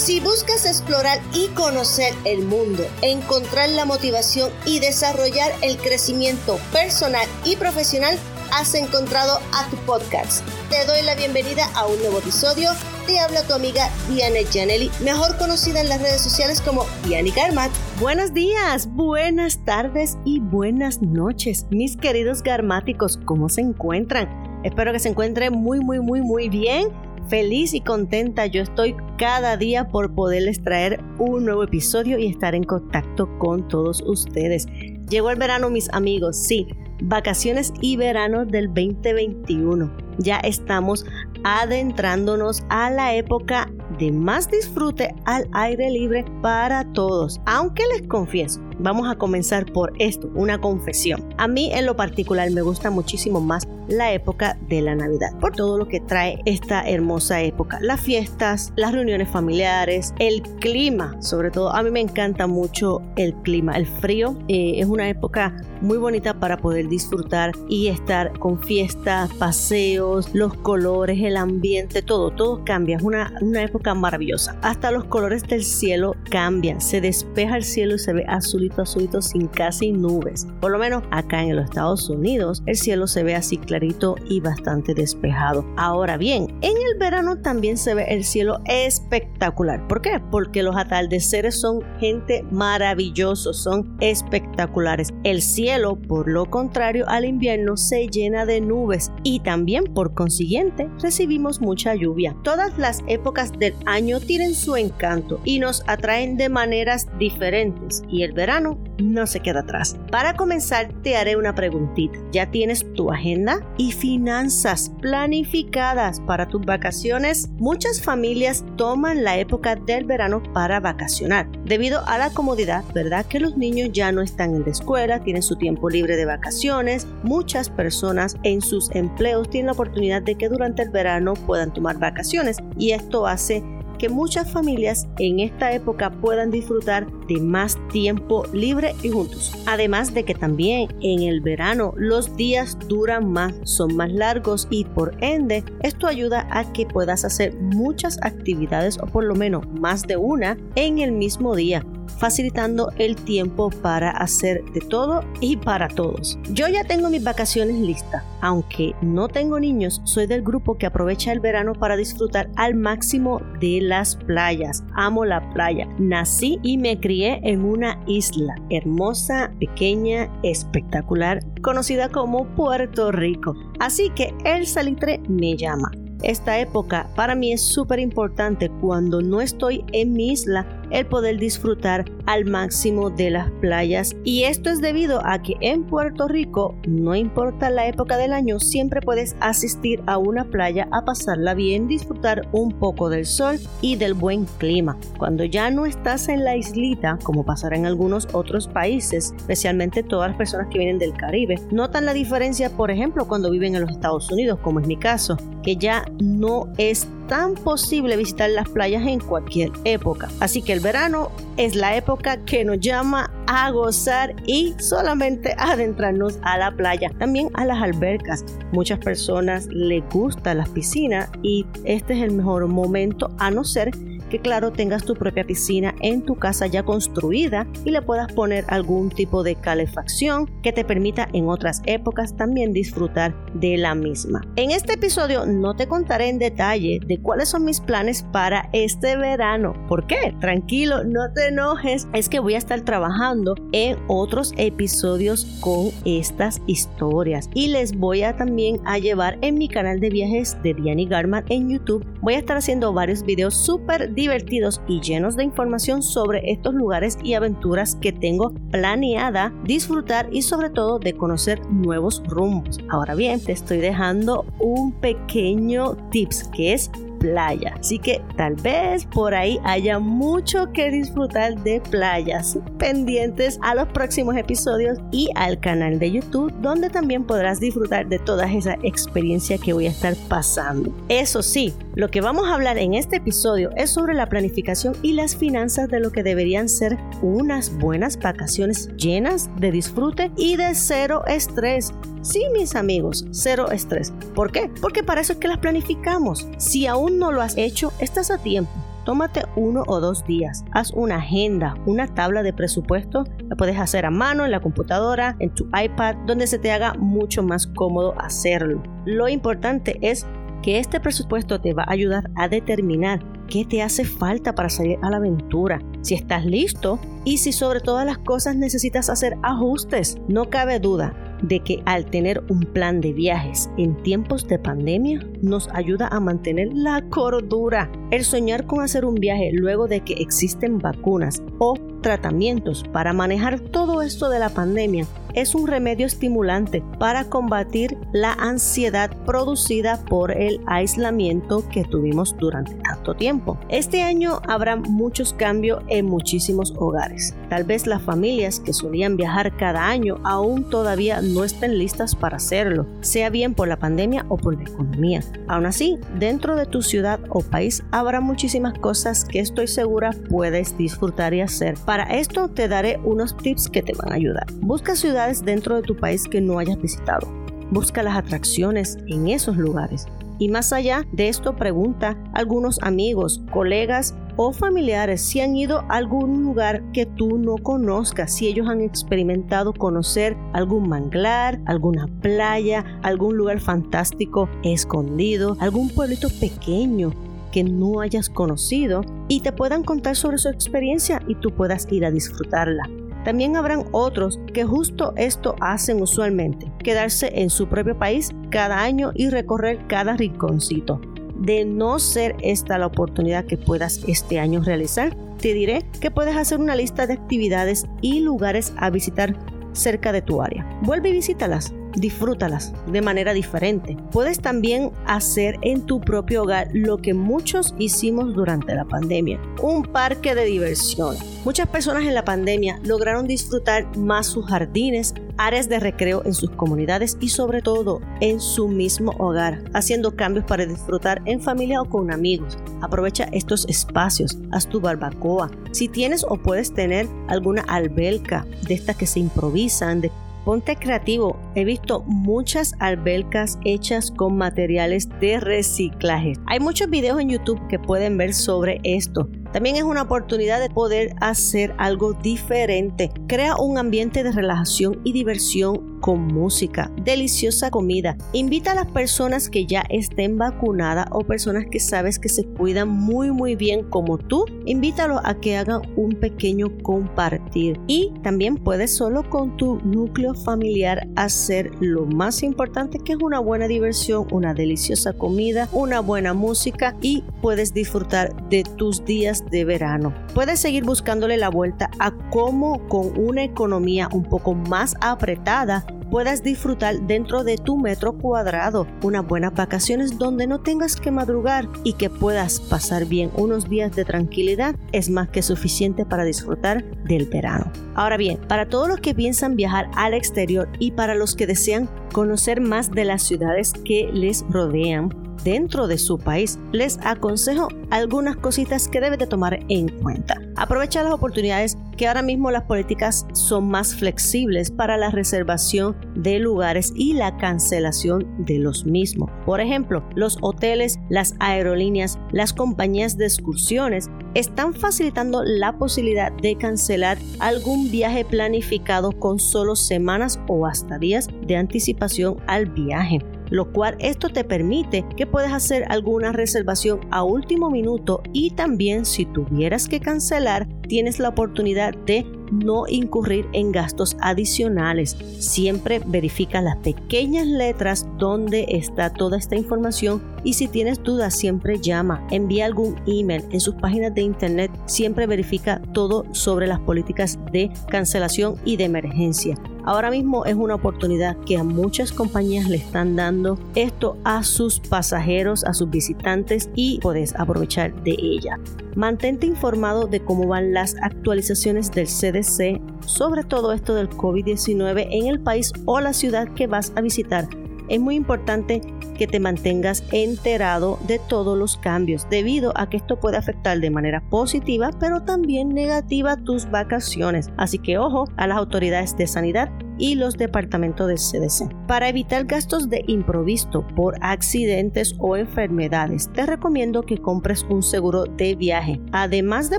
Si 0.00 0.18
buscas 0.18 0.64
explorar 0.64 1.20
y 1.34 1.48
conocer 1.48 2.14
el 2.24 2.46
mundo, 2.46 2.84
encontrar 3.02 3.68
la 3.68 3.84
motivación 3.84 4.50
y 4.64 4.80
desarrollar 4.80 5.52
el 5.60 5.76
crecimiento 5.76 6.58
personal 6.72 7.26
y 7.44 7.56
profesional, 7.56 8.18
has 8.50 8.74
encontrado 8.74 9.38
a 9.52 9.68
tu 9.68 9.76
podcast. 9.84 10.42
Te 10.70 10.86
doy 10.86 11.02
la 11.04 11.14
bienvenida 11.16 11.66
a 11.74 11.86
un 11.86 11.98
nuevo 11.98 12.20
episodio. 12.20 12.70
Te 13.06 13.18
habla 13.18 13.42
tu 13.42 13.52
amiga 13.52 13.90
Diana 14.08 14.38
Janelli, 14.50 14.90
mejor 15.04 15.36
conocida 15.36 15.82
en 15.82 15.90
las 15.90 16.00
redes 16.00 16.22
sociales 16.22 16.62
como 16.62 16.86
Diani 17.04 17.32
Garmat. 17.32 17.70
Buenos 18.00 18.32
días, 18.32 18.88
buenas 18.92 19.62
tardes 19.66 20.16
y 20.24 20.40
buenas 20.40 21.02
noches, 21.02 21.66
mis 21.68 21.98
queridos 21.98 22.42
garmáticos. 22.42 23.18
¿Cómo 23.26 23.50
se 23.50 23.60
encuentran? 23.60 24.30
Espero 24.64 24.92
que 24.92 24.98
se 24.98 25.10
encuentren 25.10 25.52
muy, 25.52 25.80
muy, 25.80 26.00
muy, 26.00 26.22
muy 26.22 26.48
bien. 26.48 26.88
Feliz 27.30 27.74
y 27.74 27.80
contenta 27.80 28.46
yo 28.46 28.60
estoy 28.60 28.96
cada 29.16 29.56
día 29.56 29.86
por 29.86 30.12
poderles 30.16 30.60
traer 30.64 31.00
un 31.20 31.44
nuevo 31.44 31.62
episodio 31.62 32.18
y 32.18 32.26
estar 32.26 32.56
en 32.56 32.64
contacto 32.64 33.28
con 33.38 33.68
todos 33.68 34.02
ustedes. 34.02 34.66
Llegó 35.08 35.30
el 35.30 35.38
verano, 35.38 35.70
mis 35.70 35.88
amigos, 35.92 36.36
sí, 36.36 36.66
vacaciones 37.04 37.72
y 37.80 37.96
verano 37.96 38.46
del 38.46 38.66
2021. 38.66 39.96
Ya 40.18 40.38
estamos 40.38 41.06
adentrándonos 41.44 42.64
a 42.68 42.90
la 42.90 43.14
época 43.14 43.70
de 44.00 44.10
más 44.10 44.50
disfrute 44.50 45.14
al 45.24 45.48
aire 45.52 45.88
libre 45.88 46.24
para 46.42 46.84
todos. 46.94 47.40
Aunque 47.46 47.84
les 47.94 48.08
confieso, 48.08 48.60
vamos 48.80 49.08
a 49.08 49.14
comenzar 49.14 49.66
por 49.72 49.92
esto, 50.00 50.28
una 50.34 50.60
confesión. 50.60 51.32
A 51.38 51.46
mí 51.46 51.70
en 51.72 51.86
lo 51.86 51.94
particular 51.94 52.50
me 52.50 52.62
gusta 52.62 52.90
muchísimo 52.90 53.40
más 53.40 53.68
la 53.90 54.12
época 54.12 54.56
de 54.68 54.80
la 54.80 54.94
Navidad, 54.94 55.36
por 55.40 55.52
todo 55.52 55.76
lo 55.76 55.88
que 55.88 56.00
trae 56.00 56.38
esta 56.46 56.88
hermosa 56.88 57.42
época. 57.42 57.78
Las 57.82 58.00
fiestas, 58.00 58.72
las 58.76 58.92
reuniones 58.92 59.28
familiares, 59.28 60.14
el 60.18 60.42
clima, 60.60 61.20
sobre 61.20 61.50
todo 61.50 61.74
a 61.74 61.82
mí 61.82 61.90
me 61.90 62.00
encanta 62.00 62.46
mucho 62.46 63.02
el 63.16 63.34
clima, 63.42 63.76
el 63.76 63.86
frío. 63.86 64.38
Eh, 64.48 64.74
es 64.76 64.86
una 64.86 65.08
época 65.08 65.56
muy 65.80 65.98
bonita 65.98 66.38
para 66.38 66.56
poder 66.56 66.88
disfrutar 66.88 67.52
y 67.68 67.88
estar 67.88 68.38
con 68.38 68.62
fiestas, 68.62 69.32
paseos, 69.34 70.30
los 70.34 70.54
colores, 70.54 71.20
el 71.22 71.36
ambiente, 71.36 72.02
todo, 72.02 72.30
todo 72.30 72.64
cambia. 72.64 72.96
Es 72.96 73.02
una, 73.02 73.32
una 73.40 73.62
época 73.62 73.94
maravillosa. 73.94 74.56
Hasta 74.62 74.90
los 74.90 75.04
colores 75.04 75.42
del 75.42 75.64
cielo 75.64 76.14
cambian, 76.30 76.80
se 76.80 77.00
despeja 77.00 77.56
el 77.56 77.64
cielo 77.64 77.96
y 77.96 77.98
se 77.98 78.12
ve 78.12 78.24
azulito, 78.28 78.82
azulito 78.82 79.20
sin 79.20 79.48
casi 79.48 79.90
nubes. 79.90 80.46
Por 80.60 80.70
lo 80.70 80.78
menos 80.78 81.02
acá 81.10 81.42
en 81.42 81.56
los 81.56 81.64
Estados 81.64 82.08
Unidos 82.08 82.62
el 82.66 82.76
cielo 82.76 83.06
se 83.06 83.24
ve 83.24 83.34
así 83.34 83.56
clarito 83.56 83.79
y 84.28 84.40
bastante 84.40 84.94
despejado. 84.94 85.64
Ahora 85.76 86.16
bien, 86.16 86.48
en 86.60 86.76
el 86.76 86.98
verano 86.98 87.38
también 87.38 87.76
se 87.76 87.94
ve 87.94 88.06
el 88.08 88.24
cielo 88.24 88.60
espectacular. 88.66 89.86
¿Por 89.88 90.02
qué? 90.02 90.20
Porque 90.30 90.62
los 90.62 90.76
atardeceres 90.76 91.60
son 91.60 91.82
gente 91.98 92.44
maravillosos, 92.50 93.62
son 93.62 93.96
espectaculares. 94.00 95.12
El 95.24 95.42
cielo, 95.42 95.96
por 95.96 96.28
lo 96.28 96.46
contrario 96.46 97.04
al 97.08 97.24
invierno, 97.24 97.76
se 97.76 98.08
llena 98.08 98.46
de 98.46 98.60
nubes 98.60 99.10
y 99.22 99.40
también 99.40 99.84
por 99.84 100.14
consiguiente 100.14 100.88
recibimos 101.02 101.60
mucha 101.60 101.94
lluvia. 101.94 102.36
Todas 102.42 102.76
las 102.78 103.02
épocas 103.06 103.52
del 103.58 103.74
año 103.86 104.20
tienen 104.20 104.54
su 104.54 104.76
encanto 104.76 105.40
y 105.44 105.58
nos 105.58 105.82
atraen 105.86 106.36
de 106.36 106.48
maneras 106.48 107.06
diferentes 107.18 108.02
y 108.08 108.22
el 108.22 108.32
verano 108.32 108.78
no 109.02 109.26
se 109.26 109.40
queda 109.40 109.60
atrás. 109.60 109.96
Para 110.10 110.34
comenzar 110.34 110.92
te 111.02 111.16
haré 111.16 111.36
una 111.36 111.54
preguntita. 111.54 112.18
¿Ya 112.32 112.50
tienes 112.50 112.84
tu 112.94 113.10
agenda? 113.10 113.60
y 113.76 113.92
finanzas 113.92 114.92
planificadas 115.00 116.20
para 116.20 116.46
tus 116.46 116.64
vacaciones, 116.64 117.48
muchas 117.58 118.02
familias 118.02 118.64
toman 118.76 119.24
la 119.24 119.38
época 119.38 119.76
del 119.76 120.04
verano 120.04 120.42
para 120.52 120.80
vacacionar. 120.80 121.48
Debido 121.64 122.06
a 122.06 122.18
la 122.18 122.30
comodidad, 122.30 122.84
¿verdad? 122.94 123.26
Que 123.26 123.40
los 123.40 123.56
niños 123.56 123.90
ya 123.92 124.12
no 124.12 124.22
están 124.22 124.54
en 124.54 124.62
la 124.62 124.70
escuela, 124.70 125.20
tienen 125.20 125.42
su 125.42 125.56
tiempo 125.56 125.88
libre 125.88 126.16
de 126.16 126.26
vacaciones. 126.26 127.06
Muchas 127.22 127.70
personas 127.70 128.36
en 128.42 128.60
sus 128.60 128.90
empleos 128.94 129.48
tienen 129.48 129.66
la 129.66 129.72
oportunidad 129.72 130.22
de 130.22 130.34
que 130.34 130.48
durante 130.48 130.82
el 130.82 130.90
verano 130.90 131.34
puedan 131.34 131.72
tomar 131.72 131.98
vacaciones 131.98 132.58
y 132.76 132.92
esto 132.92 133.26
hace 133.26 133.62
que 134.00 134.08
muchas 134.08 134.50
familias 134.50 135.06
en 135.18 135.40
esta 135.40 135.72
época 135.74 136.10
puedan 136.10 136.50
disfrutar 136.50 137.06
de 137.28 137.38
más 137.38 137.76
tiempo 137.92 138.46
libre 138.50 138.94
y 139.02 139.10
juntos. 139.10 139.52
Además 139.66 140.14
de 140.14 140.24
que 140.24 140.34
también 140.34 140.88
en 141.02 141.20
el 141.22 141.42
verano 141.42 141.92
los 141.96 142.34
días 142.34 142.78
duran 142.88 143.30
más, 143.30 143.52
son 143.64 143.94
más 143.96 144.10
largos 144.10 144.66
y 144.70 144.86
por 144.86 145.14
ende 145.22 145.62
esto 145.82 146.06
ayuda 146.06 146.48
a 146.50 146.72
que 146.72 146.86
puedas 146.86 147.26
hacer 147.26 147.54
muchas 147.60 148.18
actividades 148.22 148.98
o 148.98 149.06
por 149.06 149.24
lo 149.24 149.34
menos 149.34 149.68
más 149.68 150.06
de 150.06 150.16
una 150.16 150.56
en 150.76 150.98
el 150.98 151.12
mismo 151.12 151.54
día 151.54 151.84
facilitando 152.18 152.90
el 152.96 153.16
tiempo 153.16 153.70
para 153.70 154.10
hacer 154.10 154.64
de 154.72 154.80
todo 154.80 155.24
y 155.40 155.56
para 155.56 155.88
todos. 155.88 156.38
Yo 156.52 156.68
ya 156.68 156.84
tengo 156.84 157.10
mis 157.10 157.24
vacaciones 157.24 157.76
listas, 157.76 158.22
aunque 158.40 158.94
no 159.02 159.28
tengo 159.28 159.60
niños, 159.60 160.00
soy 160.04 160.26
del 160.26 160.42
grupo 160.42 160.78
que 160.78 160.86
aprovecha 160.86 161.32
el 161.32 161.40
verano 161.40 161.72
para 161.74 161.96
disfrutar 161.96 162.50
al 162.56 162.74
máximo 162.74 163.40
de 163.60 163.80
las 163.80 164.16
playas. 164.16 164.84
Amo 164.94 165.24
la 165.24 165.52
playa. 165.52 165.86
Nací 165.98 166.58
y 166.62 166.78
me 166.78 166.98
crié 166.98 167.40
en 167.42 167.64
una 167.64 168.00
isla 168.06 168.54
hermosa, 168.70 169.52
pequeña, 169.60 170.30
espectacular, 170.42 171.40
conocida 171.62 172.08
como 172.08 172.46
Puerto 172.54 173.12
Rico. 173.12 173.54
Así 173.78 174.10
que 174.10 174.34
el 174.44 174.66
salitre 174.66 175.20
me 175.28 175.56
llama. 175.56 175.90
Esta 176.22 176.58
época 176.58 177.08
para 177.16 177.34
mí 177.34 177.52
es 177.52 177.62
súper 177.62 177.98
importante 177.98 178.70
cuando 178.80 179.22
no 179.22 179.40
estoy 179.40 179.84
en 179.92 180.12
mi 180.12 180.32
isla 180.32 180.66
el 180.90 181.06
poder 181.06 181.38
disfrutar 181.38 182.04
al 182.26 182.44
máximo 182.44 183.10
de 183.10 183.30
las 183.30 183.50
playas. 183.60 184.14
Y 184.24 184.44
esto 184.44 184.70
es 184.70 184.80
debido 184.80 185.24
a 185.24 185.42
que 185.42 185.56
en 185.60 185.84
Puerto 185.84 186.28
Rico 186.28 186.76
no 186.86 187.14
importa 187.14 187.70
la 187.70 187.86
época 187.86 188.16
del 188.16 188.32
año 188.32 188.60
siempre 188.60 189.00
puedes 189.00 189.36
asistir 189.40 190.02
a 190.06 190.18
una 190.18 190.44
playa 190.44 190.88
a 190.92 191.04
pasarla 191.04 191.54
bien 191.54 191.88
disfrutar 191.88 192.48
un 192.52 192.72
poco 192.72 193.10
del 193.10 193.26
sol 193.26 193.58
y 193.80 193.96
del 193.96 194.14
buen 194.14 194.44
clima. 194.58 194.96
Cuando 195.18 195.44
ya 195.44 195.70
no 195.70 195.86
estás 195.86 196.28
en 196.28 196.44
la 196.44 196.56
islita 196.56 197.18
como 197.22 197.44
pasará 197.44 197.76
en 197.76 197.86
algunos 197.86 198.28
otros 198.32 198.68
países 198.68 199.34
especialmente 199.36 200.02
todas 200.02 200.28
las 200.30 200.36
personas 200.36 200.68
que 200.70 200.78
vienen 200.78 200.98
del 200.98 201.12
Caribe 201.12 201.56
notan 201.70 202.04
la 202.04 202.12
diferencia 202.12 202.70
por 202.70 202.90
ejemplo 202.90 203.26
cuando 203.26 203.50
viven 203.50 203.74
en 203.74 203.82
los 203.82 203.90
Estados 203.90 204.30
Unidos 204.30 204.58
como 204.62 204.80
es 204.80 204.86
mi 204.86 204.96
caso 204.96 205.36
que 205.62 205.76
ya 205.76 206.04
no 206.20 206.68
es 206.78 207.08
tan 207.30 207.54
posible 207.54 208.16
visitar 208.16 208.50
las 208.50 208.68
playas 208.68 209.06
en 209.06 209.20
cualquier 209.20 209.70
época. 209.84 210.28
Así 210.40 210.62
que 210.62 210.72
el 210.72 210.80
verano 210.80 211.30
es 211.56 211.76
la 211.76 211.96
época 211.96 212.44
que 212.44 212.64
nos 212.64 212.80
llama 212.80 213.30
a 213.46 213.70
gozar 213.70 214.34
y 214.46 214.74
solamente 214.78 215.54
adentrarnos 215.58 216.40
a 216.42 216.58
la 216.58 216.72
playa, 216.72 217.12
también 217.20 217.48
a 217.54 217.64
las 217.64 217.80
albercas. 217.80 218.44
Muchas 218.72 218.98
personas 218.98 219.68
les 219.68 220.02
gusta 220.10 220.54
las 220.54 220.68
piscinas 220.70 221.30
y 221.40 221.64
este 221.84 222.14
es 222.14 222.24
el 222.24 222.32
mejor 222.32 222.66
momento 222.66 223.30
a 223.38 223.52
no 223.52 223.62
ser 223.62 223.92
que 224.30 224.40
claro 224.40 224.72
tengas 224.72 225.04
tu 225.04 225.14
propia 225.14 225.44
piscina 225.44 225.94
en 226.00 226.22
tu 226.22 226.36
casa 226.36 226.66
ya 226.66 226.82
construida 226.82 227.66
y 227.84 227.90
le 227.90 228.00
puedas 228.00 228.32
poner 228.32 228.64
algún 228.68 229.10
tipo 229.10 229.42
de 229.42 229.56
calefacción 229.56 230.46
que 230.62 230.72
te 230.72 230.84
permita 230.84 231.28
en 231.34 231.48
otras 231.48 231.82
épocas 231.86 232.34
también 232.36 232.72
disfrutar 232.72 233.34
de 233.54 233.76
la 233.76 233.94
misma. 233.94 234.40
En 234.56 234.70
este 234.70 234.94
episodio 234.94 235.44
no 235.44 235.74
te 235.74 235.86
contaré 235.86 236.28
en 236.28 236.38
detalle 236.38 237.00
de 237.06 237.20
cuáles 237.20 237.48
son 237.48 237.64
mis 237.64 237.80
planes 237.80 238.22
para 238.32 238.70
este 238.72 239.16
verano. 239.16 239.74
¿Por 239.88 240.06
qué? 240.06 240.34
Tranquilo, 240.40 241.04
no 241.04 241.32
te 241.34 241.48
enojes. 241.48 242.08
Es 242.14 242.28
que 242.28 242.40
voy 242.40 242.54
a 242.54 242.58
estar 242.58 242.80
trabajando 242.82 243.54
en 243.72 243.98
otros 244.08 244.52
episodios 244.56 245.44
con 245.60 245.90
estas 246.04 246.62
historias 246.66 247.50
y 247.54 247.68
les 247.68 247.96
voy 247.96 248.22
a 248.22 248.36
también 248.36 248.80
a 248.84 248.98
llevar 248.98 249.38
en 249.42 249.56
mi 249.56 249.68
canal 249.68 250.00
de 250.00 250.10
viajes 250.10 250.56
de 250.62 250.74
Diani 250.74 251.06
Garman 251.06 251.44
en 251.48 251.68
YouTube. 251.68 252.06
Voy 252.20 252.34
a 252.34 252.38
estar 252.38 252.56
haciendo 252.56 252.92
varios 252.92 253.24
videos 253.24 253.54
súper 253.54 254.14
divertidos 254.20 254.80
y 254.86 255.00
llenos 255.00 255.34
de 255.34 255.44
información 255.44 256.02
sobre 256.02 256.52
estos 256.52 256.74
lugares 256.74 257.18
y 257.24 257.34
aventuras 257.34 257.94
que 257.96 258.12
tengo 258.12 258.52
planeada 258.70 259.52
disfrutar 259.64 260.28
y 260.30 260.42
sobre 260.42 260.70
todo 260.70 260.98
de 260.98 261.14
conocer 261.14 261.60
nuevos 261.70 262.22
rumbos. 262.26 262.78
Ahora 262.90 263.14
bien, 263.14 263.42
te 263.42 263.52
estoy 263.52 263.78
dejando 263.78 264.44
un 264.58 264.92
pequeño 264.92 265.96
tips 266.10 266.48
que 266.54 266.74
es 266.74 266.90
playa. 267.20 267.74
Así 267.78 268.00
que 268.00 268.20
tal 268.36 268.56
vez 268.56 269.04
por 269.06 269.34
ahí 269.34 269.60
haya 269.64 270.00
mucho 270.00 270.72
que 270.72 270.90
disfrutar 270.90 271.62
de 271.62 271.80
playas. 271.80 272.58
Pendientes 272.78 273.60
a 273.62 273.76
los 273.76 273.86
próximos 273.88 274.36
episodios 274.36 274.98
y 275.12 275.28
al 275.36 275.60
canal 275.60 276.00
de 276.00 276.10
YouTube 276.10 276.52
donde 276.60 276.90
también 276.90 277.24
podrás 277.24 277.60
disfrutar 277.60 278.08
de 278.08 278.18
toda 278.18 278.50
esa 278.50 278.74
experiencia 278.82 279.58
que 279.58 279.72
voy 279.72 279.86
a 279.86 279.90
estar 279.90 280.16
pasando. 280.28 280.92
Eso 281.08 281.42
sí, 281.42 281.72
lo 281.94 282.08
que 282.08 282.20
vamos 282.20 282.48
a 282.48 282.54
hablar 282.54 282.78
en 282.78 282.94
este 282.94 283.16
episodio 283.16 283.70
es 283.76 283.90
sobre 283.90 284.14
la 284.14 284.28
planificación 284.28 284.96
y 285.02 285.12
las 285.12 285.36
finanzas 285.36 285.88
de 285.88 286.00
lo 286.00 286.10
que 286.10 286.22
deberían 286.22 286.68
ser 286.68 286.98
unas 287.22 287.76
buenas 287.78 288.18
vacaciones 288.18 288.88
llenas 288.96 289.50
de 289.58 289.70
disfrute 289.70 290.30
y 290.36 290.56
de 290.56 290.74
cero 290.74 291.22
estrés. 291.26 291.92
Sí, 292.22 292.44
mis 292.52 292.76
amigos, 292.76 293.26
cero 293.30 293.70
estrés. 293.70 294.12
¿Por 294.34 294.52
qué? 294.52 294.70
Porque 294.80 295.02
para 295.02 295.20
eso 295.20 295.32
es 295.32 295.38
que 295.38 295.48
las 295.48 295.58
planificamos. 295.58 296.48
Si 296.58 296.86
aún 296.86 297.18
no 297.18 297.32
lo 297.32 297.42
has 297.42 297.56
hecho, 297.56 297.92
estás 297.98 298.30
a 298.30 298.38
tiempo 298.38 298.70
tómate 299.04 299.42
uno 299.56 299.82
o 299.86 299.98
dos 299.98 300.24
días. 300.24 300.64
Haz 300.72 300.92
una 300.92 301.16
agenda, 301.16 301.74
una 301.86 302.06
tabla 302.06 302.44
de 302.44 302.52
presupuesto. 302.52 303.24
La 303.48 303.56
puedes 303.56 303.78
hacer 303.78 304.06
a 304.06 304.10
mano 304.10 304.44
en 304.44 304.50
la 304.50 304.60
computadora, 304.60 305.36
en 305.40 305.50
tu 305.52 305.66
iPad, 305.66 306.14
donde 306.26 306.46
se 306.46 306.58
te 306.58 306.70
haga 306.70 306.94
mucho 306.94 307.42
más 307.42 307.66
cómodo 307.66 308.14
hacerlo. 308.18 308.82
Lo 309.06 309.28
importante 309.28 309.98
es 310.00 310.26
que 310.62 310.78
este 310.78 311.00
presupuesto 311.00 311.60
te 311.60 311.72
va 311.72 311.84
a 311.84 311.92
ayudar 311.92 312.30
a 312.36 312.48
determinar 312.48 313.20
qué 313.48 313.64
te 313.64 313.82
hace 313.82 314.04
falta 314.04 314.54
para 314.54 314.68
salir 314.68 314.98
a 315.02 315.10
la 315.10 315.16
aventura, 315.16 315.80
si 316.02 316.14
estás 316.14 316.44
listo 316.44 317.00
y 317.24 317.38
si 317.38 317.50
sobre 317.52 317.80
todas 317.80 318.06
las 318.06 318.18
cosas 318.18 318.54
necesitas 318.54 319.10
hacer 319.10 319.36
ajustes. 319.42 320.18
No 320.28 320.50
cabe 320.50 320.78
duda 320.78 321.29
de 321.42 321.60
que 321.60 321.82
al 321.86 322.06
tener 322.06 322.42
un 322.48 322.60
plan 322.60 323.00
de 323.00 323.12
viajes 323.12 323.70
en 323.78 324.00
tiempos 324.02 324.46
de 324.46 324.58
pandemia 324.58 325.26
nos 325.42 325.68
ayuda 325.72 326.08
a 326.08 326.20
mantener 326.20 326.68
la 326.72 327.02
cordura. 327.08 327.90
El 328.10 328.24
soñar 328.24 328.66
con 328.66 328.80
hacer 328.80 329.04
un 329.04 329.14
viaje 329.14 329.50
luego 329.52 329.88
de 329.88 330.00
que 330.00 330.14
existen 330.14 330.78
vacunas 330.78 331.42
o 331.58 331.74
tratamientos 332.02 332.84
para 332.92 333.12
manejar 333.12 333.60
todo 333.60 334.02
esto 334.02 334.28
de 334.28 334.38
la 334.38 334.50
pandemia 334.50 335.06
es 335.34 335.54
un 335.54 335.66
remedio 335.66 336.06
estimulante 336.06 336.82
para 336.98 337.24
combatir 337.24 337.96
la 338.12 338.32
ansiedad 338.32 339.10
producida 339.24 339.98
por 340.04 340.30
el 340.30 340.60
aislamiento 340.66 341.68
que 341.68 341.84
tuvimos 341.84 342.36
durante 342.38 342.74
tanto 342.74 343.14
tiempo. 343.14 343.58
Este 343.68 344.02
año 344.02 344.40
habrá 344.48 344.76
muchos 344.76 345.32
cambios 345.32 345.82
en 345.88 346.06
muchísimos 346.06 346.72
hogares. 346.76 347.34
Tal 347.48 347.64
vez 347.64 347.86
las 347.86 348.02
familias 348.02 348.60
que 348.60 348.72
solían 348.72 349.16
viajar 349.16 349.56
cada 349.56 349.86
año 349.88 350.18
aún 350.24 350.68
todavía 350.68 351.20
no 351.22 351.44
estén 351.44 351.78
listas 351.78 352.14
para 352.14 352.36
hacerlo, 352.36 352.86
sea 353.00 353.30
bien 353.30 353.54
por 353.54 353.68
la 353.68 353.78
pandemia 353.78 354.26
o 354.28 354.36
por 354.36 354.56
la 354.56 354.62
economía. 354.62 355.22
Aún 355.48 355.66
así, 355.66 355.98
dentro 356.18 356.56
de 356.56 356.66
tu 356.66 356.82
ciudad 356.82 357.20
o 357.28 357.40
país 357.40 357.82
habrá 357.90 358.20
muchísimas 358.20 358.78
cosas 358.78 359.24
que 359.24 359.40
estoy 359.40 359.66
segura 359.66 360.10
puedes 360.28 360.76
disfrutar 360.76 361.34
y 361.34 361.40
hacer 361.40 361.74
para 361.84 362.04
esto 362.04 362.48
te 362.48 362.68
daré 362.68 362.98
unos 363.04 363.36
tips 363.36 363.68
que 363.68 363.82
te 363.82 363.92
van 363.94 364.12
a 364.12 364.14
ayudar. 364.14 364.46
Busca 364.60 364.94
ciudades 364.94 365.19
dentro 365.44 365.76
de 365.76 365.82
tu 365.82 365.96
país 365.96 366.26
que 366.26 366.40
no 366.40 366.58
hayas 366.58 366.80
visitado. 366.80 367.28
Busca 367.70 368.02
las 368.02 368.16
atracciones 368.16 368.98
en 369.06 369.28
esos 369.28 369.56
lugares. 369.56 370.06
Y 370.38 370.48
más 370.48 370.72
allá 370.72 371.04
de 371.12 371.28
esto, 371.28 371.54
pregunta 371.54 372.16
a 372.32 372.38
algunos 372.38 372.78
amigos, 372.82 373.42
colegas 373.52 374.14
o 374.36 374.52
familiares 374.52 375.20
si 375.20 375.40
han 375.40 375.54
ido 375.54 375.80
a 375.90 375.96
algún 375.98 376.42
lugar 376.42 376.82
que 376.92 377.04
tú 377.04 377.36
no 377.36 377.56
conozcas, 377.56 378.32
si 378.34 378.46
ellos 378.48 378.66
han 378.66 378.80
experimentado 378.80 379.74
conocer 379.74 380.36
algún 380.54 380.88
manglar, 380.88 381.60
alguna 381.66 382.06
playa, 382.22 382.84
algún 383.02 383.36
lugar 383.36 383.60
fantástico 383.60 384.48
escondido, 384.64 385.58
algún 385.60 385.90
pueblito 385.90 386.28
pequeño 386.40 387.12
que 387.52 387.62
no 387.62 388.00
hayas 388.00 388.30
conocido 388.30 389.02
y 389.28 389.40
te 389.40 389.52
puedan 389.52 389.84
contar 389.84 390.16
sobre 390.16 390.38
su 390.38 390.48
experiencia 390.48 391.20
y 391.28 391.34
tú 391.34 391.50
puedas 391.50 391.86
ir 391.92 392.06
a 392.06 392.10
disfrutarla. 392.10 392.88
También 393.24 393.56
habrán 393.56 393.84
otros 393.92 394.40
que 394.52 394.64
justo 394.64 395.12
esto 395.16 395.56
hacen 395.60 396.00
usualmente, 396.00 396.72
quedarse 396.82 397.30
en 397.40 397.50
su 397.50 397.68
propio 397.68 397.98
país 397.98 398.30
cada 398.50 398.82
año 398.82 399.12
y 399.14 399.28
recorrer 399.28 399.86
cada 399.88 400.16
rinconcito. 400.16 401.00
De 401.36 401.64
no 401.64 401.98
ser 401.98 402.36
esta 402.42 402.78
la 402.78 402.86
oportunidad 402.86 403.46
que 403.46 403.56
puedas 403.56 404.00
este 404.06 404.38
año 404.38 404.62
realizar, 404.62 405.16
te 405.38 405.54
diré 405.54 405.82
que 406.00 406.10
puedes 406.10 406.36
hacer 406.36 406.58
una 406.58 406.76
lista 406.76 407.06
de 407.06 407.14
actividades 407.14 407.86
y 408.02 408.20
lugares 408.20 408.74
a 408.76 408.90
visitar 408.90 409.34
cerca 409.72 410.12
de 410.12 410.22
tu 410.22 410.42
área. 410.42 410.66
Vuelve 410.82 411.10
y 411.10 411.12
visítalas 411.12 411.72
disfrútalas 411.94 412.72
de 412.86 413.02
manera 413.02 413.32
diferente. 413.32 413.96
Puedes 414.12 414.40
también 414.40 414.90
hacer 415.06 415.58
en 415.62 415.86
tu 415.86 416.00
propio 416.00 416.42
hogar 416.42 416.68
lo 416.72 416.98
que 416.98 417.14
muchos 417.14 417.74
hicimos 417.78 418.34
durante 418.34 418.74
la 418.74 418.84
pandemia, 418.84 419.40
un 419.62 419.82
parque 419.82 420.34
de 420.34 420.44
diversión. 420.44 421.16
Muchas 421.44 421.68
personas 421.68 422.04
en 422.04 422.14
la 422.14 422.24
pandemia 422.24 422.78
lograron 422.84 423.26
disfrutar 423.26 423.96
más 423.96 424.26
sus 424.26 424.46
jardines, 424.46 425.14
áreas 425.38 425.70
de 425.70 425.80
recreo 425.80 426.22
en 426.26 426.34
sus 426.34 426.50
comunidades 426.50 427.16
y 427.18 427.30
sobre 427.30 427.62
todo 427.62 428.00
en 428.20 428.40
su 428.40 428.68
mismo 428.68 429.12
hogar, 429.18 429.64
haciendo 429.72 430.14
cambios 430.14 430.44
para 430.44 430.66
disfrutar 430.66 431.22
en 431.24 431.40
familia 431.40 431.80
o 431.80 431.88
con 431.88 432.12
amigos. 432.12 432.58
Aprovecha 432.82 433.28
estos 433.32 433.66
espacios, 433.68 434.36
haz 434.52 434.68
tu 434.68 434.80
barbacoa. 434.80 435.50
Si 435.72 435.88
tienes 435.88 436.24
o 436.28 436.36
puedes 436.36 436.74
tener 436.74 437.08
alguna 437.28 437.62
alberca 437.62 438.46
de 438.66 438.74
estas 438.74 438.96
que 438.96 439.06
se 439.06 439.20
improvisan, 439.20 440.02
de 440.02 440.12
Ponte 440.44 440.76
creativo. 440.76 441.36
He 441.54 441.64
visto 441.64 442.02
muchas 442.06 442.74
albercas 442.78 443.58
hechas 443.64 444.10
con 444.10 444.36
materiales 444.36 445.08
de 445.20 445.38
reciclaje. 445.38 446.32
Hay 446.46 446.60
muchos 446.60 446.88
videos 446.88 447.20
en 447.20 447.28
YouTube 447.28 447.60
que 447.68 447.78
pueden 447.78 448.16
ver 448.16 448.32
sobre 448.32 448.80
esto. 448.82 449.28
También 449.52 449.76
es 449.76 449.82
una 449.82 450.02
oportunidad 450.02 450.60
de 450.60 450.70
poder 450.70 451.14
hacer 451.20 451.74
algo 451.76 452.14
diferente. 452.14 453.10
Crea 453.26 453.56
un 453.56 453.78
ambiente 453.78 454.22
de 454.22 454.32
relajación 454.32 455.00
y 455.04 455.12
diversión 455.12 455.89
con 456.00 456.26
música, 456.26 456.90
deliciosa 457.04 457.70
comida. 457.70 458.16
Invita 458.32 458.72
a 458.72 458.74
las 458.74 458.86
personas 458.86 459.48
que 459.48 459.66
ya 459.66 459.84
estén 459.90 460.38
vacunadas 460.38 461.06
o 461.10 461.20
personas 461.24 461.66
que 461.70 461.80
sabes 461.80 462.18
que 462.18 462.28
se 462.28 462.44
cuidan 462.44 462.88
muy 462.88 463.30
muy 463.30 463.56
bien 463.56 463.88
como 463.88 464.18
tú. 464.18 464.44
Invítalos 464.66 465.20
a 465.24 465.34
que 465.34 465.56
hagan 465.56 465.82
un 465.96 466.12
pequeño 466.12 466.76
compartir. 466.82 467.78
Y 467.86 468.12
también 468.22 468.56
puedes 468.56 468.94
solo 468.94 469.28
con 469.28 469.56
tu 469.56 469.80
núcleo 469.80 470.34
familiar 470.34 471.08
hacer 471.16 471.70
lo 471.80 472.06
más 472.06 472.42
importante 472.42 472.98
que 472.98 473.12
es 473.12 473.18
una 473.20 473.38
buena 473.38 473.68
diversión, 473.68 474.26
una 474.32 474.54
deliciosa 474.54 475.12
comida, 475.12 475.68
una 475.72 476.00
buena 476.00 476.34
música 476.34 476.96
y 477.00 477.24
puedes 477.42 477.74
disfrutar 477.74 478.48
de 478.48 478.62
tus 478.62 479.04
días 479.04 479.44
de 479.50 479.64
verano. 479.64 480.14
Puedes 480.34 480.60
seguir 480.60 480.84
buscándole 480.84 481.36
la 481.36 481.50
vuelta 481.50 481.90
a 481.98 482.12
cómo 482.30 482.88
con 482.88 483.18
una 483.18 483.44
economía 483.44 484.08
un 484.12 484.24
poco 484.24 484.54
más 484.54 484.94
apretada 485.00 485.84
puedas 486.10 486.42
disfrutar 486.42 487.00
dentro 487.02 487.44
de 487.44 487.56
tu 487.56 487.78
metro 487.78 488.12
cuadrado 488.12 488.86
unas 489.02 489.26
buenas 489.26 489.54
vacaciones 489.54 490.18
donde 490.18 490.46
no 490.46 490.60
tengas 490.60 490.96
que 490.96 491.10
madrugar 491.10 491.68
y 491.84 491.94
que 491.94 492.10
puedas 492.10 492.60
pasar 492.60 493.06
bien 493.06 493.30
unos 493.34 493.68
días 493.68 493.94
de 493.94 494.04
tranquilidad 494.04 494.74
es 494.92 495.08
más 495.08 495.28
que 495.28 495.42
suficiente 495.42 496.04
para 496.04 496.24
disfrutar 496.24 496.84
del 497.04 497.26
verano. 497.26 497.70
Ahora 497.94 498.16
bien, 498.16 498.38
para 498.48 498.68
todos 498.68 498.88
los 498.88 499.00
que 499.00 499.14
piensan 499.14 499.56
viajar 499.56 499.90
al 499.96 500.14
exterior 500.14 500.68
y 500.78 500.92
para 500.92 501.14
los 501.14 501.36
que 501.36 501.46
desean 501.46 501.88
conocer 502.12 502.60
más 502.60 502.90
de 502.90 503.04
las 503.04 503.22
ciudades 503.22 503.72
que 503.72 504.10
les 504.12 504.44
rodean, 504.50 505.29
dentro 505.44 505.86
de 505.86 505.98
su 505.98 506.18
país, 506.18 506.58
les 506.72 506.98
aconsejo 507.02 507.68
algunas 507.90 508.36
cositas 508.36 508.88
que 508.88 509.00
deben 509.00 509.18
de 509.18 509.26
tomar 509.26 509.60
en 509.68 509.88
cuenta. 509.88 510.40
Aprovecha 510.56 511.02
las 511.02 511.12
oportunidades 511.12 511.76
que 511.96 512.08
ahora 512.08 512.22
mismo 512.22 512.50
las 512.50 512.64
políticas 512.64 513.26
son 513.32 513.68
más 513.68 513.94
flexibles 513.94 514.70
para 514.70 514.96
la 514.96 515.10
reservación 515.10 515.96
de 516.14 516.38
lugares 516.38 516.92
y 516.94 517.14
la 517.14 517.36
cancelación 517.36 518.44
de 518.44 518.58
los 518.58 518.84
mismos. 518.84 519.30
Por 519.46 519.60
ejemplo, 519.60 520.04
los 520.14 520.38
hoteles, 520.40 520.98
las 521.08 521.34
aerolíneas, 521.40 522.18
las 522.32 522.52
compañías 522.52 523.16
de 523.16 523.26
excursiones 523.26 524.08
están 524.34 524.74
facilitando 524.74 525.42
la 525.44 525.76
posibilidad 525.78 526.32
de 526.32 526.56
cancelar 526.56 527.18
algún 527.38 527.90
viaje 527.90 528.24
planificado 528.24 529.12
con 529.12 529.38
solo 529.38 529.76
semanas 529.76 530.38
o 530.48 530.66
hasta 530.66 530.98
días 530.98 531.28
de 531.46 531.56
anticipación 531.56 532.36
al 532.46 532.66
viaje 532.66 533.20
lo 533.50 533.72
cual 533.72 533.96
esto 533.98 534.28
te 534.28 534.44
permite 534.44 535.04
que 535.16 535.26
puedas 535.26 535.52
hacer 535.52 535.84
alguna 535.88 536.32
reservación 536.32 537.00
a 537.10 537.22
último 537.24 537.70
minuto 537.70 538.22
y 538.32 538.52
también 538.52 539.04
si 539.04 539.26
tuvieras 539.26 539.88
que 539.88 540.00
cancelar 540.00 540.68
tienes 540.90 541.20
la 541.20 541.28
oportunidad 541.28 541.94
de 541.94 542.26
no 542.50 542.84
incurrir 542.88 543.46
en 543.52 543.70
gastos 543.70 544.16
adicionales. 544.20 545.16
Siempre 545.38 546.00
verifica 546.04 546.60
las 546.60 546.78
pequeñas 546.78 547.46
letras 547.46 548.08
donde 548.18 548.66
está 548.68 549.10
toda 549.10 549.38
esta 549.38 549.54
información 549.54 550.20
y 550.42 550.54
si 550.54 550.66
tienes 550.66 551.00
dudas 551.00 551.36
siempre 551.36 551.78
llama, 551.80 552.26
envía 552.32 552.66
algún 552.66 552.96
email 553.06 553.44
en 553.52 553.60
sus 553.60 553.76
páginas 553.76 554.14
de 554.16 554.22
internet, 554.22 554.72
siempre 554.86 555.28
verifica 555.28 555.80
todo 555.92 556.24
sobre 556.32 556.66
las 556.66 556.80
políticas 556.80 557.38
de 557.52 557.70
cancelación 557.88 558.56
y 558.64 558.76
de 558.76 558.84
emergencia. 558.84 559.54
Ahora 559.84 560.10
mismo 560.10 560.44
es 560.44 560.54
una 560.54 560.74
oportunidad 560.74 561.36
que 561.46 561.56
a 561.56 561.64
muchas 561.64 562.12
compañías 562.12 562.68
le 562.68 562.76
están 562.76 563.16
dando 563.16 563.58
esto 563.74 564.16
a 564.24 564.42
sus 564.42 564.80
pasajeros, 564.80 565.64
a 565.64 565.72
sus 565.72 565.88
visitantes 565.88 566.68
y 566.74 566.98
puedes 567.00 567.34
aprovechar 567.34 567.94
de 568.02 568.16
ella. 568.18 568.58
Mantente 568.96 569.46
informado 569.46 570.06
de 570.06 570.20
cómo 570.20 570.48
van 570.48 570.74
las 570.74 570.79
actualizaciones 571.02 571.90
del 571.90 572.06
CDC 572.06 572.80
sobre 573.06 573.44
todo 573.44 573.72
esto 573.72 573.94
del 573.94 574.08
COVID-19 574.08 575.08
en 575.10 575.26
el 575.26 575.40
país 575.40 575.72
o 575.84 576.00
la 576.00 576.12
ciudad 576.12 576.48
que 576.54 576.66
vas 576.66 576.92
a 576.96 577.00
visitar. 577.00 577.48
Es 577.88 578.00
muy 578.00 578.14
importante 578.14 578.80
que 579.18 579.26
te 579.26 579.40
mantengas 579.40 580.04
enterado 580.12 580.98
de 581.06 581.18
todos 581.18 581.58
los 581.58 581.76
cambios, 581.76 582.26
debido 582.30 582.72
a 582.76 582.88
que 582.88 582.96
esto 582.96 583.18
puede 583.18 583.36
afectar 583.36 583.80
de 583.80 583.90
manera 583.90 584.22
positiva, 584.30 584.90
pero 584.98 585.22
también 585.22 585.70
negativa 585.70 586.36
tus 586.36 586.70
vacaciones. 586.70 587.50
Así 587.56 587.78
que 587.78 587.98
ojo 587.98 588.26
a 588.36 588.46
las 588.46 588.56
autoridades 588.56 589.16
de 589.16 589.26
sanidad 589.26 589.70
y 590.00 590.16
los 590.16 590.36
departamentos 590.36 591.06
del 591.06 591.18
CDC. 591.18 591.86
Para 591.86 592.08
evitar 592.08 592.46
gastos 592.46 592.88
de 592.88 593.04
improviso 593.06 593.86
por 593.94 594.16
accidentes 594.22 595.14
o 595.18 595.36
enfermedades, 595.36 596.30
te 596.32 596.46
recomiendo 596.46 597.02
que 597.02 597.18
compres 597.18 597.64
un 597.68 597.82
seguro 597.82 598.24
de 598.24 598.54
viaje. 598.56 599.00
Además 599.12 599.70
de 599.70 599.78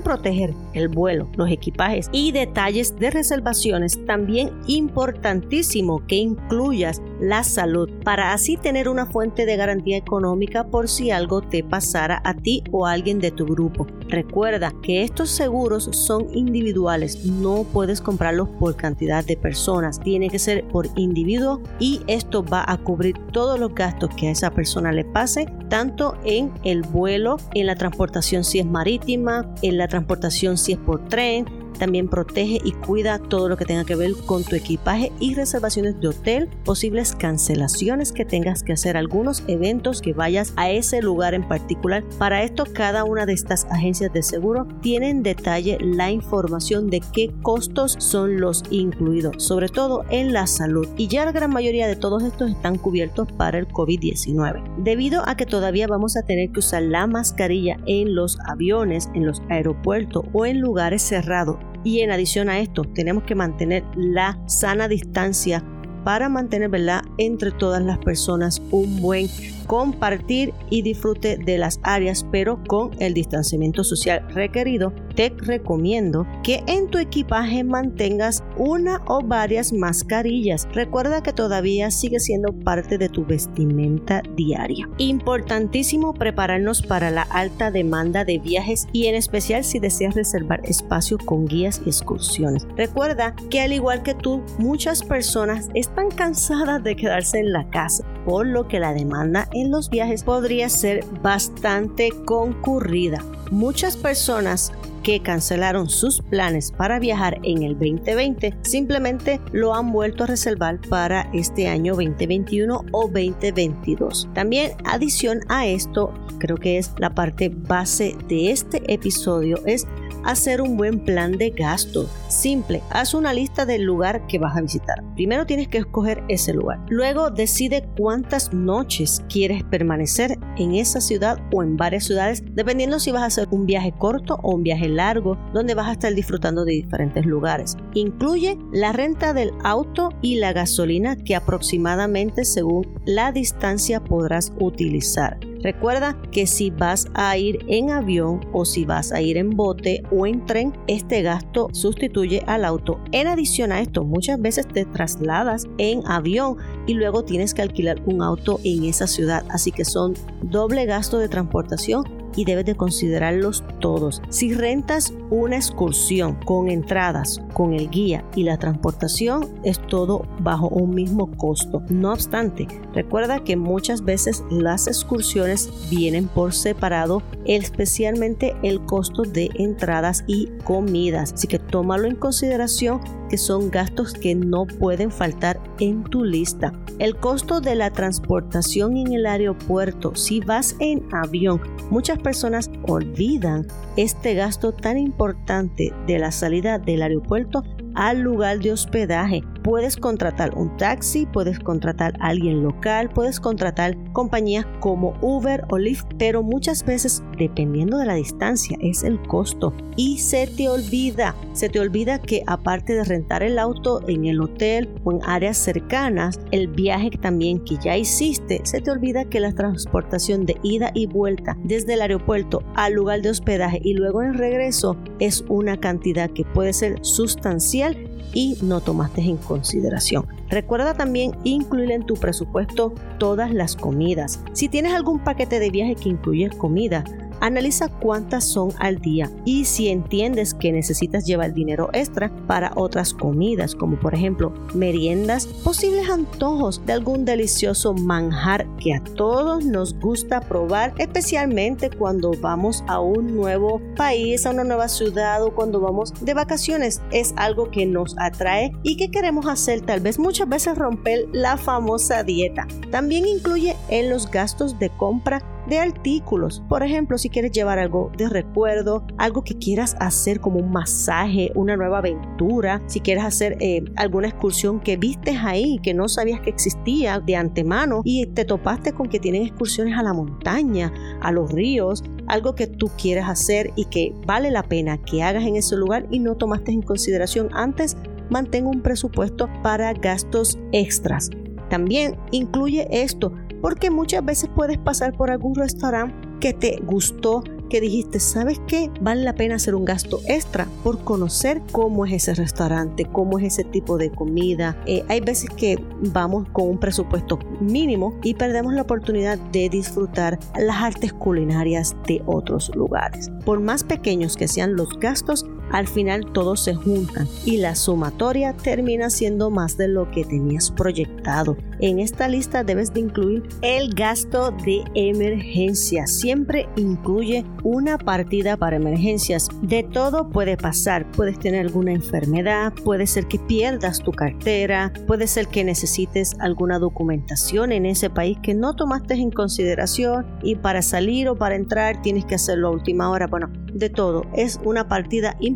proteger 0.00 0.54
el 0.72 0.88
vuelo, 0.88 1.28
los 1.36 1.50
equipajes 1.50 2.08
y 2.12 2.32
detalles 2.32 2.96
de 2.98 3.10
reservaciones, 3.10 4.04
también 4.06 4.50
importantísimo 4.66 6.06
que 6.06 6.16
incluyas 6.16 7.02
la 7.20 7.42
salud 7.42 7.90
para 8.04 8.32
así 8.32 8.56
tener 8.56 8.88
una 8.88 9.06
fuente 9.06 9.44
de 9.44 9.56
garantía 9.56 9.96
económica 9.96 10.64
por 10.64 10.88
si 10.88 11.10
algo 11.10 11.42
te 11.42 11.64
pasara 11.64 12.22
a 12.24 12.34
ti 12.34 12.62
o 12.70 12.86
a 12.86 12.92
alguien 12.92 13.18
de 13.18 13.32
tu 13.32 13.46
grupo. 13.46 13.86
Recuerda 14.08 14.72
que 14.82 15.02
estos 15.02 15.30
seguros 15.30 15.88
son 15.92 16.26
individuales, 16.34 17.24
no 17.24 17.64
puedes 17.64 18.00
comprarlos 18.00 18.48
por 18.60 18.76
cantidad 18.76 19.24
de 19.24 19.36
personas, 19.36 20.00
tiene 20.12 20.28
que 20.28 20.38
ser 20.38 20.68
por 20.68 20.90
individuo 20.96 21.62
y 21.78 22.02
esto 22.06 22.44
va 22.44 22.70
a 22.70 22.76
cubrir 22.76 23.16
todos 23.32 23.58
los 23.58 23.74
gastos 23.74 24.10
que 24.14 24.28
a 24.28 24.30
esa 24.32 24.50
persona 24.50 24.92
le 24.92 25.06
pase, 25.06 25.46
tanto 25.70 26.18
en 26.22 26.52
el 26.64 26.82
vuelo, 26.82 27.38
en 27.54 27.66
la 27.66 27.76
transportación 27.76 28.44
si 28.44 28.58
es 28.58 28.66
marítima, 28.66 29.50
en 29.62 29.78
la 29.78 29.88
transportación 29.88 30.58
si 30.58 30.72
es 30.72 30.78
por 30.78 31.08
tren, 31.08 31.46
también 31.72 32.08
protege 32.08 32.60
y 32.64 32.72
cuida 32.72 33.18
todo 33.18 33.48
lo 33.48 33.56
que 33.56 33.64
tenga 33.64 33.84
que 33.84 33.96
ver 33.96 34.12
con 34.26 34.44
tu 34.44 34.56
equipaje 34.56 35.12
y 35.20 35.34
reservaciones 35.34 36.00
de 36.00 36.08
hotel, 36.08 36.48
posibles 36.64 37.14
cancelaciones 37.14 38.12
que 38.12 38.24
tengas 38.24 38.62
que 38.62 38.72
hacer, 38.72 38.96
algunos 38.96 39.42
eventos 39.48 40.00
que 40.00 40.12
vayas 40.12 40.52
a 40.56 40.70
ese 40.70 41.02
lugar 41.02 41.34
en 41.34 41.46
particular. 41.46 42.04
Para 42.18 42.42
esto, 42.42 42.64
cada 42.72 43.04
una 43.04 43.26
de 43.26 43.32
estas 43.32 43.64
agencias 43.66 44.12
de 44.12 44.22
seguro 44.22 44.66
tiene 44.80 45.10
en 45.10 45.22
detalle 45.22 45.78
la 45.80 46.10
información 46.10 46.90
de 46.90 47.00
qué 47.12 47.32
costos 47.42 47.96
son 47.98 48.40
los 48.40 48.62
incluidos, 48.70 49.42
sobre 49.42 49.68
todo 49.68 50.04
en 50.10 50.32
la 50.32 50.46
salud. 50.46 50.88
Y 50.96 51.08
ya 51.08 51.24
la 51.24 51.32
gran 51.32 51.50
mayoría 51.50 51.86
de 51.86 51.96
todos 51.96 52.22
estos 52.22 52.50
están 52.50 52.78
cubiertos 52.78 53.30
para 53.32 53.58
el 53.58 53.68
COVID-19. 53.68 54.62
Debido 54.78 55.22
a 55.26 55.36
que 55.36 55.46
todavía 55.46 55.86
vamos 55.86 56.16
a 56.16 56.22
tener 56.22 56.50
que 56.50 56.60
usar 56.60 56.82
la 56.82 57.06
mascarilla 57.06 57.76
en 57.86 58.14
los 58.14 58.38
aviones, 58.46 59.08
en 59.14 59.26
los 59.26 59.42
aeropuertos 59.48 60.24
o 60.32 60.46
en 60.46 60.60
lugares 60.60 61.02
cerrados 61.02 61.56
y 61.84 62.00
en 62.00 62.10
adición 62.10 62.48
a 62.48 62.60
esto, 62.60 62.84
tenemos 62.84 63.24
que 63.24 63.34
mantener 63.34 63.84
la 63.96 64.38
sana 64.46 64.88
distancia 64.88 65.64
para 66.04 66.28
mantener 66.28 67.02
entre 67.18 67.50
todas 67.52 67.82
las 67.82 67.98
personas 67.98 68.60
un 68.70 69.00
buen 69.00 69.28
compartir 69.72 70.52
y 70.68 70.82
disfrute 70.82 71.38
de 71.38 71.56
las 71.56 71.80
áreas, 71.82 72.26
pero 72.30 72.62
con 72.68 72.90
el 72.98 73.14
distanciamiento 73.14 73.84
social 73.84 74.22
requerido, 74.34 74.92
te 75.14 75.32
recomiendo 75.38 76.26
que 76.42 76.62
en 76.66 76.88
tu 76.88 76.98
equipaje 76.98 77.64
mantengas 77.64 78.44
una 78.58 79.00
o 79.06 79.22
varias 79.22 79.72
mascarillas. 79.72 80.68
Recuerda 80.74 81.22
que 81.22 81.32
todavía 81.32 81.90
sigue 81.90 82.20
siendo 82.20 82.52
parte 82.52 82.98
de 82.98 83.08
tu 83.08 83.24
vestimenta 83.24 84.22
diaria. 84.36 84.90
Importantísimo 84.98 86.12
prepararnos 86.12 86.82
para 86.82 87.10
la 87.10 87.22
alta 87.22 87.70
demanda 87.70 88.26
de 88.26 88.40
viajes 88.40 88.86
y 88.92 89.06
en 89.06 89.14
especial 89.14 89.64
si 89.64 89.78
deseas 89.78 90.14
reservar 90.14 90.60
espacio 90.64 91.16
con 91.16 91.46
guías 91.46 91.80
y 91.86 91.88
excursiones. 91.88 92.66
Recuerda 92.76 93.34
que 93.48 93.62
al 93.62 93.72
igual 93.72 94.02
que 94.02 94.14
tú, 94.14 94.42
muchas 94.58 95.02
personas 95.02 95.70
están 95.72 96.10
cansadas 96.10 96.82
de 96.82 96.94
quedarse 96.94 97.38
en 97.38 97.52
la 97.52 97.70
casa, 97.70 98.04
por 98.26 98.46
lo 98.46 98.68
que 98.68 98.78
la 98.78 98.92
demanda 98.92 99.48
en 99.52 99.61
los 99.70 99.90
viajes 99.90 100.24
podría 100.24 100.68
ser 100.68 101.04
bastante 101.22 102.10
concurrida. 102.24 103.24
Muchas 103.50 103.96
personas 103.96 104.72
que 105.02 105.20
cancelaron 105.20 105.88
sus 105.88 106.22
planes 106.22 106.72
para 106.72 106.98
viajar 106.98 107.38
en 107.42 107.62
el 107.62 107.72
2020 107.72 108.54
simplemente 108.62 109.40
lo 109.52 109.74
han 109.74 109.92
vuelto 109.92 110.24
a 110.24 110.28
reservar 110.28 110.80
para 110.88 111.28
este 111.32 111.68
año 111.68 111.94
2021 111.94 112.84
o 112.92 113.08
2022. 113.08 114.28
También 114.32 114.72
adición 114.84 115.40
a 115.48 115.66
esto, 115.66 116.14
creo 116.38 116.56
que 116.56 116.78
es 116.78 116.92
la 116.98 117.10
parte 117.10 117.48
base 117.48 118.16
de 118.28 118.52
este 118.52 118.82
episodio, 118.92 119.58
es 119.66 119.86
hacer 120.24 120.60
un 120.60 120.76
buen 120.76 121.00
plan 121.04 121.32
de 121.32 121.50
gasto. 121.50 122.08
Simple, 122.28 122.82
haz 122.90 123.14
una 123.14 123.32
lista 123.32 123.66
del 123.66 123.82
lugar 123.82 124.26
que 124.26 124.38
vas 124.38 124.56
a 124.56 124.60
visitar. 124.60 125.02
Primero 125.14 125.46
tienes 125.46 125.68
que 125.68 125.78
escoger 125.78 126.22
ese 126.28 126.54
lugar. 126.54 126.80
Luego 126.88 127.30
decide 127.30 127.88
cuántas 127.96 128.52
noches 128.52 129.22
quieres 129.28 129.62
permanecer 129.64 130.38
en 130.56 130.74
esa 130.74 131.00
ciudad 131.00 131.38
o 131.52 131.62
en 131.62 131.76
varias 131.76 132.04
ciudades, 132.04 132.42
dependiendo 132.54 132.98
si 132.98 133.12
vas 133.12 133.22
a 133.22 133.26
hacer 133.26 133.48
un 133.50 133.66
viaje 133.66 133.92
corto 133.98 134.38
o 134.42 134.54
un 134.54 134.62
viaje 134.62 134.88
largo, 134.88 135.36
donde 135.52 135.74
vas 135.74 135.88
a 135.88 135.92
estar 135.92 136.14
disfrutando 136.14 136.64
de 136.64 136.72
diferentes 136.72 137.26
lugares. 137.26 137.76
Incluye 137.94 138.58
la 138.72 138.92
renta 138.92 139.32
del 139.32 139.52
auto 139.64 140.10
y 140.22 140.36
la 140.36 140.52
gasolina 140.52 141.16
que 141.16 141.34
aproximadamente 141.34 142.44
según 142.44 142.86
la 143.04 143.32
distancia 143.32 144.02
podrás 144.02 144.52
utilizar. 144.58 145.51
Recuerda 145.62 146.20
que 146.32 146.46
si 146.46 146.70
vas 146.70 147.06
a 147.14 147.36
ir 147.36 147.64
en 147.68 147.90
avión 147.90 148.40
o 148.52 148.64
si 148.64 148.84
vas 148.84 149.12
a 149.12 149.20
ir 149.20 149.36
en 149.36 149.50
bote 149.50 150.02
o 150.10 150.26
en 150.26 150.44
tren, 150.44 150.72
este 150.88 151.22
gasto 151.22 151.68
sustituye 151.72 152.42
al 152.46 152.64
auto. 152.64 153.00
En 153.12 153.28
adición 153.28 153.70
a 153.70 153.80
esto, 153.80 154.04
muchas 154.04 154.40
veces 154.40 154.66
te 154.66 154.84
trasladas 154.84 155.68
en 155.78 156.04
avión 156.06 156.56
y 156.86 156.94
luego 156.94 157.24
tienes 157.24 157.54
que 157.54 157.62
alquilar 157.62 158.02
un 158.06 158.22
auto 158.22 158.58
en 158.64 158.84
esa 158.84 159.06
ciudad, 159.06 159.44
así 159.50 159.70
que 159.70 159.84
son 159.84 160.14
doble 160.42 160.84
gasto 160.84 161.18
de 161.18 161.28
transportación 161.28 162.21
y 162.36 162.44
debes 162.44 162.64
de 162.64 162.74
considerarlos 162.74 163.64
todos. 163.80 164.22
Si 164.28 164.54
rentas 164.54 165.12
una 165.30 165.56
excursión 165.56 166.34
con 166.44 166.68
entradas, 166.68 167.40
con 167.52 167.72
el 167.74 167.90
guía 167.90 168.24
y 168.34 168.44
la 168.44 168.58
transportación, 168.58 169.48
es 169.64 169.80
todo 169.86 170.26
bajo 170.40 170.68
un 170.68 170.94
mismo 170.94 171.30
costo. 171.36 171.82
No 171.88 172.12
obstante, 172.12 172.66
recuerda 172.94 173.44
que 173.44 173.56
muchas 173.56 174.04
veces 174.04 174.42
las 174.50 174.86
excursiones 174.86 175.70
vienen 175.90 176.28
por 176.28 176.52
separado, 176.52 177.22
especialmente 177.44 178.54
el 178.62 178.84
costo 178.84 179.22
de 179.22 179.50
entradas 179.54 180.24
y 180.26 180.48
comidas. 180.64 181.32
Así 181.32 181.48
que 181.48 181.58
tómalo 181.58 182.06
en 182.06 182.16
consideración 182.16 183.00
que 183.28 183.38
son 183.38 183.70
gastos 183.70 184.12
que 184.12 184.34
no 184.34 184.66
pueden 184.66 185.10
faltar 185.10 185.60
en 185.80 186.04
tu 186.04 186.24
lista. 186.24 186.72
El 187.02 187.16
costo 187.16 187.60
de 187.60 187.74
la 187.74 187.90
transportación 187.90 188.96
en 188.96 189.12
el 189.12 189.26
aeropuerto, 189.26 190.14
si 190.14 190.38
vas 190.38 190.76
en 190.78 191.02
avión, 191.12 191.60
muchas 191.90 192.20
personas 192.20 192.70
olvidan 192.86 193.66
este 193.96 194.34
gasto 194.34 194.70
tan 194.70 194.96
importante 194.98 195.92
de 196.06 196.20
la 196.20 196.30
salida 196.30 196.78
del 196.78 197.02
aeropuerto 197.02 197.64
al 197.96 198.20
lugar 198.20 198.60
de 198.60 198.70
hospedaje. 198.70 199.42
Puedes 199.62 199.96
contratar 199.96 200.56
un 200.56 200.76
taxi, 200.76 201.24
puedes 201.26 201.60
contratar 201.60 202.14
a 202.18 202.28
alguien 202.28 202.64
local, 202.64 203.08
puedes 203.10 203.38
contratar 203.38 203.96
compañías 204.12 204.66
como 204.80 205.14
Uber 205.20 205.64
o 205.70 205.78
Lyft, 205.78 206.06
pero 206.18 206.42
muchas 206.42 206.84
veces, 206.84 207.22
dependiendo 207.38 207.98
de 207.98 208.06
la 208.06 208.14
distancia, 208.14 208.76
es 208.80 209.04
el 209.04 209.22
costo. 209.22 209.72
Y 209.96 210.18
se 210.18 210.46
te 210.46 210.68
olvida, 210.68 211.36
se 211.52 211.68
te 211.68 211.78
olvida 211.78 212.18
que 212.18 212.42
aparte 212.46 212.94
de 212.94 213.04
rentar 213.04 213.42
el 213.42 213.58
auto 213.58 214.00
en 214.08 214.24
el 214.24 214.40
hotel 214.40 214.88
o 215.04 215.12
en 215.12 215.20
áreas 215.24 215.58
cercanas, 215.58 216.40
el 216.50 216.66
viaje 216.68 217.10
también 217.10 217.62
que 217.64 217.76
ya 217.82 217.96
hiciste, 217.96 218.60
se 218.64 218.80
te 218.80 218.90
olvida 218.90 219.26
que 219.26 219.38
la 219.38 219.52
transportación 219.52 220.44
de 220.44 220.56
ida 220.62 220.90
y 220.94 221.06
vuelta 221.06 221.56
desde 221.62 221.94
el 221.94 222.02
aeropuerto 222.02 222.62
al 222.74 222.94
lugar 222.94 223.22
de 223.22 223.30
hospedaje 223.30 223.80
y 223.82 223.94
luego 223.94 224.22
en 224.22 224.34
regreso 224.34 224.96
es 225.20 225.44
una 225.48 225.78
cantidad 225.78 226.30
que 226.30 226.44
puede 226.44 226.72
ser 226.72 226.98
sustancial 227.02 227.96
y 228.32 228.58
no 228.62 228.80
tomaste 228.80 229.20
en 229.22 229.36
consideración. 229.36 230.26
Recuerda 230.48 230.94
también 230.94 231.32
incluir 231.44 231.90
en 231.90 232.04
tu 232.04 232.14
presupuesto 232.14 232.94
todas 233.18 233.52
las 233.52 233.76
comidas. 233.76 234.40
Si 234.52 234.68
tienes 234.68 234.92
algún 234.92 235.18
paquete 235.18 235.58
de 235.58 235.70
viaje 235.70 235.94
que 235.94 236.10
incluye 236.10 236.50
comida, 236.50 237.04
Analiza 237.42 237.88
cuántas 237.88 238.44
son 238.44 238.70
al 238.78 239.00
día 239.00 239.28
y 239.44 239.64
si 239.64 239.88
entiendes 239.88 240.54
que 240.54 240.70
necesitas 240.70 241.26
llevar 241.26 241.52
dinero 241.52 241.90
extra 241.92 242.30
para 242.46 242.70
otras 242.76 243.12
comidas, 243.12 243.74
como 243.74 243.98
por 243.98 244.14
ejemplo 244.14 244.54
meriendas, 244.74 245.46
posibles 245.46 246.08
antojos 246.08 246.86
de 246.86 246.92
algún 246.92 247.24
delicioso 247.24 247.94
manjar 247.94 248.68
que 248.76 248.94
a 248.94 249.02
todos 249.02 249.64
nos 249.64 249.92
gusta 249.98 250.40
probar, 250.40 250.94
especialmente 250.98 251.90
cuando 251.90 252.30
vamos 252.40 252.84
a 252.86 253.00
un 253.00 253.34
nuevo 253.34 253.82
país, 253.96 254.46
a 254.46 254.50
una 254.50 254.62
nueva 254.62 254.86
ciudad 254.86 255.42
o 255.42 255.52
cuando 255.52 255.80
vamos 255.80 256.14
de 256.20 256.34
vacaciones. 256.34 257.02
Es 257.10 257.34
algo 257.36 257.72
que 257.72 257.86
nos 257.86 258.14
atrae 258.18 258.70
y 258.84 258.96
que 258.96 259.10
queremos 259.10 259.46
hacer 259.46 259.80
tal 259.80 259.98
vez 259.98 260.16
muchas 260.16 260.48
veces 260.48 260.78
romper 260.78 261.26
la 261.32 261.56
famosa 261.56 262.22
dieta. 262.22 262.68
También 262.92 263.26
incluye 263.26 263.76
en 263.88 264.10
los 264.10 264.30
gastos 264.30 264.78
de 264.78 264.90
compra 264.90 265.42
de 265.72 265.78
artículos. 265.78 266.62
Por 266.68 266.82
ejemplo, 266.82 267.16
si 267.16 267.30
quieres 267.30 267.50
llevar 267.50 267.78
algo 267.78 268.12
de 268.18 268.28
recuerdo, 268.28 269.06
algo 269.16 269.42
que 269.42 269.56
quieras 269.56 269.96
hacer 270.00 270.38
como 270.38 270.58
un 270.58 270.70
masaje, 270.70 271.50
una 271.54 271.76
nueva 271.76 271.98
aventura, 271.98 272.82
si 272.86 273.00
quieres 273.00 273.24
hacer 273.24 273.56
eh, 273.58 273.82
alguna 273.96 274.28
excursión 274.28 274.80
que 274.80 274.98
vistes 274.98 275.38
ahí, 275.42 275.78
que 275.82 275.94
no 275.94 276.08
sabías 276.08 276.40
que 276.40 276.50
existía 276.50 277.20
de 277.20 277.36
antemano 277.36 278.02
y 278.04 278.26
te 278.26 278.44
topaste 278.44 278.92
con 278.92 279.08
que 279.08 279.18
tienen 279.18 279.44
excursiones 279.44 279.96
a 279.96 280.02
la 280.02 280.12
montaña, 280.12 280.92
a 281.22 281.32
los 281.32 281.50
ríos, 281.50 282.04
algo 282.26 282.54
que 282.54 282.66
tú 282.66 282.90
quieres 283.00 283.24
hacer 283.24 283.72
y 283.74 283.86
que 283.86 284.12
vale 284.26 284.50
la 284.50 284.64
pena 284.64 284.98
que 284.98 285.22
hagas 285.22 285.44
en 285.44 285.56
ese 285.56 285.76
lugar 285.76 286.06
y 286.10 286.18
no 286.18 286.36
tomaste 286.36 286.70
en 286.72 286.82
consideración 286.82 287.48
antes, 287.54 287.96
mantén 288.28 288.66
un 288.66 288.82
presupuesto 288.82 289.48
para 289.62 289.94
gastos 289.94 290.58
extras. 290.72 291.30
También 291.70 292.18
incluye 292.30 292.86
esto, 292.90 293.32
porque 293.62 293.90
muchas 293.90 294.22
veces 294.24 294.50
puedes 294.54 294.76
pasar 294.76 295.16
por 295.16 295.30
algún 295.30 295.54
restaurante 295.54 296.32
que 296.42 296.52
te 296.52 296.82
gustó, 296.84 297.44
que 297.70 297.80
dijiste, 297.80 298.18
¿sabes 298.18 298.60
qué? 298.66 298.90
Vale 299.00 299.22
la 299.22 299.34
pena 299.36 299.54
hacer 299.54 299.76
un 299.76 299.84
gasto 299.84 300.20
extra 300.26 300.66
por 300.82 301.04
conocer 301.04 301.62
cómo 301.70 302.04
es 302.04 302.12
ese 302.12 302.34
restaurante, 302.34 303.04
cómo 303.04 303.38
es 303.38 303.44
ese 303.44 303.64
tipo 303.64 303.96
de 303.96 304.10
comida. 304.10 304.76
Eh, 304.86 305.04
hay 305.08 305.20
veces 305.20 305.48
que 305.50 305.78
vamos 306.12 306.48
con 306.50 306.68
un 306.68 306.78
presupuesto 306.78 307.38
mínimo 307.60 308.18
y 308.24 308.34
perdemos 308.34 308.74
la 308.74 308.82
oportunidad 308.82 309.38
de 309.52 309.68
disfrutar 309.68 310.40
las 310.58 310.82
artes 310.82 311.12
culinarias 311.12 311.94
de 312.08 312.22
otros 312.26 312.74
lugares. 312.74 313.30
Por 313.44 313.60
más 313.60 313.84
pequeños 313.84 314.36
que 314.36 314.48
sean 314.48 314.74
los 314.74 314.98
gastos, 314.98 315.46
al 315.70 315.86
final 315.86 316.32
todos 316.32 316.60
se 316.60 316.74
juntan 316.74 317.28
y 317.44 317.58
la 317.58 317.74
sumatoria 317.74 318.52
termina 318.54 319.10
siendo 319.10 319.50
más 319.50 319.76
de 319.76 319.88
lo 319.88 320.10
que 320.10 320.24
tenías 320.24 320.70
proyectado. 320.70 321.56
En 321.80 321.98
esta 321.98 322.28
lista 322.28 322.62
debes 322.62 322.92
de 322.92 323.00
incluir 323.00 323.42
el 323.62 323.94
gasto 323.94 324.52
de 324.64 324.84
emergencia. 324.94 326.06
Siempre 326.06 326.68
incluye 326.76 327.44
una 327.64 327.98
partida 327.98 328.56
para 328.56 328.76
emergencias. 328.76 329.48
De 329.62 329.82
todo 329.82 330.30
puede 330.30 330.56
pasar. 330.56 331.10
Puedes 331.12 331.38
tener 331.38 331.62
alguna 331.62 331.92
enfermedad, 331.92 332.72
puede 332.84 333.06
ser 333.06 333.26
que 333.26 333.38
pierdas 333.38 334.00
tu 334.00 334.12
cartera, 334.12 334.92
puede 335.06 335.26
ser 335.26 335.48
que 335.48 335.64
necesites 335.64 336.34
alguna 336.38 336.78
documentación 336.78 337.72
en 337.72 337.86
ese 337.86 338.10
país 338.10 338.38
que 338.42 338.54
no 338.54 338.74
tomaste 338.74 339.14
en 339.14 339.30
consideración 339.30 340.26
y 340.42 340.56
para 340.56 340.82
salir 340.82 341.28
o 341.28 341.36
para 341.36 341.56
entrar 341.56 342.02
tienes 342.02 342.24
que 342.24 342.36
hacerlo 342.36 342.68
a 342.68 342.72
última 342.72 343.10
hora. 343.10 343.26
Bueno, 343.26 343.50
de 343.72 343.90
todo. 343.90 344.24
Es 344.34 344.60
una 344.64 344.88
partida 344.88 345.36
importante 345.40 345.51